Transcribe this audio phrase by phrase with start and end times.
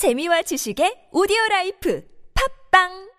[0.00, 2.00] 재미와 지식의 오디오 라이프.
[2.32, 3.09] 팝빵!